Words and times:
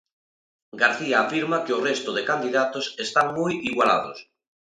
García 0.81 1.17
afirma 1.19 1.63
que 1.65 1.75
o 1.77 1.83
resto 1.89 2.09
de 2.17 2.27
candidatos 2.31 2.85
están 3.05 3.27
moi 3.37 3.53
igualados. 3.71 4.17